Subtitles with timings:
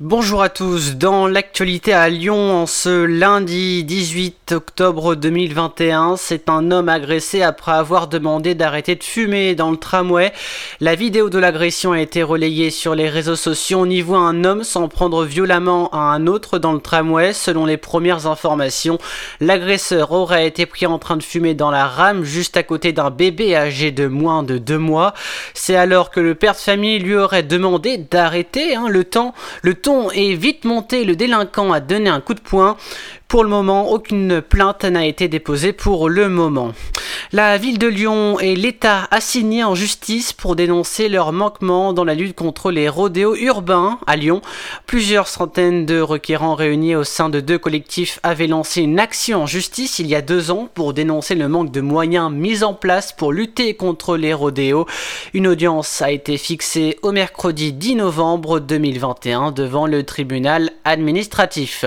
[0.00, 6.72] Bonjour à tous, dans l'actualité à Lyon en ce lundi 18 octobre 2021, c'est un
[6.72, 10.32] homme agressé après avoir demandé d'arrêter de fumer dans le tramway.
[10.80, 13.82] La vidéo de l'agression a été relayée sur les réseaux sociaux.
[13.82, 17.32] On y voit un homme s'en prendre violemment à un autre dans le tramway.
[17.32, 18.98] Selon les premières informations,
[19.38, 23.10] l'agresseur aurait été pris en train de fumer dans la rame juste à côté d'un
[23.10, 25.14] bébé âgé de moins de deux mois.
[25.54, 29.34] C'est alors que le père de famille lui aurait demandé d'arrêter hein, le temps,
[29.84, 32.76] ton est vite monté, le délinquant a donné un coup de poing.
[33.28, 36.72] Pour le moment, aucune plainte n'a été déposée pour le moment.
[37.32, 42.14] La ville de Lyon et l'État assignés en justice pour dénoncer leurs manquements dans la
[42.14, 44.40] lutte contre les rodéos urbains à Lyon.
[44.86, 49.46] Plusieurs centaines de requérants réunis au sein de deux collectifs avaient lancé une action en
[49.46, 53.12] justice il y a deux ans pour dénoncer le manque de moyens mis en place
[53.12, 54.86] pour lutter contre les rodéos.
[55.32, 61.84] Une audience a été fixée au mercredi 10 novembre 2021 devant le tribunal administratif.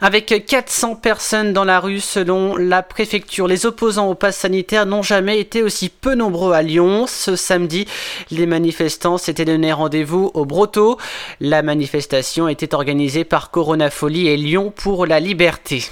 [0.00, 5.00] Avec 400 personnes dans la rue selon la préfecture, les opposants au pass sanitaire n'ont
[5.00, 7.06] jamais été aussi peu nombreux à Lyon.
[7.08, 7.86] Ce samedi,
[8.30, 10.98] les manifestants s'étaient donné rendez-vous au Broto.
[11.40, 15.84] La manifestation était organisée par Corona Folie et Lyon pour la liberté.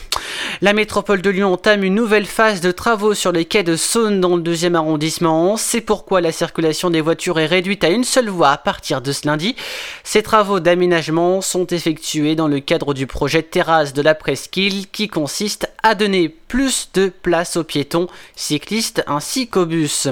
[0.63, 4.23] La métropole de Lyon entame une nouvelle phase de travaux sur les quais de Saône
[4.23, 5.59] dans le deuxième arrondissement.
[5.59, 9.13] C'est pourquoi la circulation des voitures est réduite à une seule voie à partir de
[9.13, 9.55] ce lundi.
[10.03, 15.09] Ces travaux d'aménagement sont effectués dans le cadre du projet Terrasse de la Presqu'île qui
[15.09, 20.09] consiste à donner plus de place aux piétons, cyclistes ainsi qu'aux bus.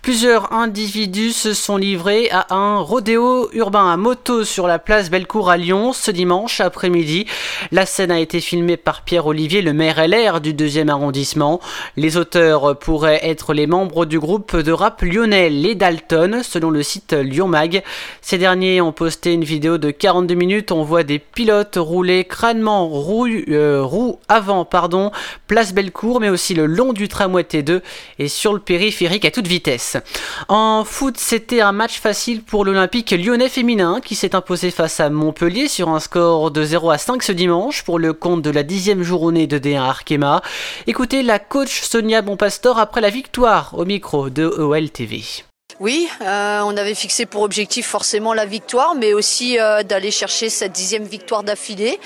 [0.00, 5.50] Plusieurs individus se sont livrés à un rodéo urbain à moto sur la place Bellecour
[5.50, 7.26] à Lyon ce dimanche après-midi.
[7.70, 11.60] La scène a été filmée par Pierre Olivier, le maire LR du deuxième arrondissement.
[11.96, 16.82] Les auteurs pourraient être les membres du groupe de rap lyonnais Les Dalton, selon le
[16.82, 17.82] site Lyon Mag.
[18.22, 20.72] Ces derniers ont posté une vidéo de 42 minutes.
[20.72, 25.10] On voit des pilotes rouler crânement roue, euh, roue avant, pardon,
[25.46, 27.80] place Bellecour, mais aussi le long du tramway T2
[28.18, 29.96] et sur le périphérique à toute vitesse.
[30.48, 35.10] En foot, c'était un match facile pour l'Olympique lyonnais féminin qui s'est imposé face à
[35.10, 38.62] Montpellier sur un score de 0 à 5 ce dimanche pour le compte de la
[38.62, 40.42] dixième journée de D1 Arkema.
[40.86, 45.22] Écoutez la coach Sonia Bonpastor après la victoire au micro de OL TV.
[45.80, 50.48] Oui, euh, on avait fixé pour objectif forcément la victoire, mais aussi euh, d'aller chercher
[50.48, 51.98] cette dixième victoire d'affilée,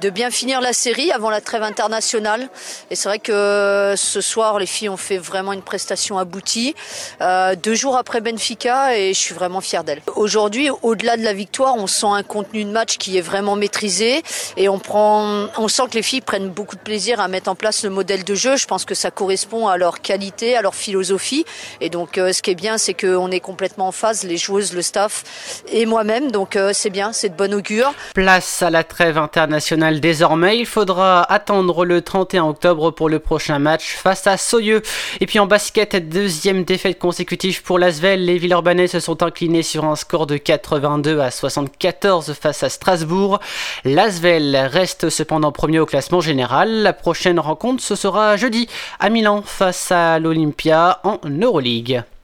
[0.00, 2.48] de bien finir la série avant la trêve internationale.
[2.90, 6.74] Et c'est vrai que ce soir, les filles ont fait vraiment une prestation aboutie,
[7.20, 10.02] euh, deux jours après Benfica, et je suis vraiment fière d'elles.
[10.16, 14.24] Aujourd'hui, au-delà de la victoire, on sent un contenu de match qui est vraiment maîtrisé,
[14.56, 17.54] et on prend, on sent que les filles prennent beaucoup de plaisir à mettre en
[17.54, 18.56] place le modèle de jeu.
[18.56, 21.44] Je pense que ça correspond à leur qualité, à leur philosophie,
[21.80, 24.72] et donc ce qui est bien, c'est que on est complètement en phase, les joueuses,
[24.72, 26.30] le staff et moi-même.
[26.30, 27.92] Donc euh, c'est bien, c'est de bon augure.
[28.14, 30.58] Place à la trêve internationale désormais.
[30.58, 34.82] Il faudra attendre le 31 octobre pour le prochain match face à Soyeux.
[35.20, 38.24] Et puis en basket, deuxième défaite consécutive pour l'Asvel.
[38.24, 43.40] Les Villeurbanais se sont inclinés sur un score de 82 à 74 face à Strasbourg.
[43.84, 46.82] L'Asvel reste cependant premier au classement général.
[46.82, 48.68] La prochaine rencontre, ce sera jeudi
[49.00, 52.02] à Milan face à l'Olympia en Euroleague.